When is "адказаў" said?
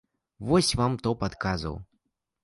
1.27-1.75